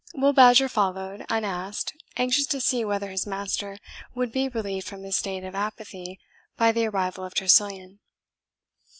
Will 0.15 0.33
Badger 0.33 0.67
followed, 0.67 1.23
unasked, 1.29 1.93
anxious 2.17 2.47
to 2.47 2.59
see 2.59 2.83
whether 2.83 3.09
his 3.11 3.27
master 3.27 3.77
would 4.15 4.31
be 4.31 4.47
relieved 4.49 4.87
from 4.87 5.03
his 5.03 5.15
state 5.15 5.43
of 5.43 5.53
apathy 5.53 6.19
by 6.57 6.71
the 6.71 6.87
arrival 6.87 7.23
of 7.23 7.35
Tressilian. 7.35 7.99